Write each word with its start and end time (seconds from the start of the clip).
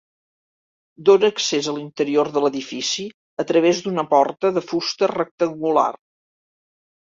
Dóna 1.09 1.27
accés 1.33 1.67
a 1.67 1.75
l'interior 1.75 2.31
de 2.37 2.43
l'edifici 2.45 3.05
a 3.43 3.45
través 3.53 3.83
d'una 3.89 4.07
porta 4.15 4.53
de 4.57 4.65
fusta 4.71 5.11
rectangular. 5.13 5.89